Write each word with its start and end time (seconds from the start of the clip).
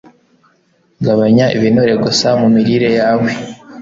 gabanya 1.05 1.45
ibinure 1.55 1.93
gusa 2.05 2.27
mu 2.39 2.47
mirire 2.55 2.89
yawe 2.99 3.31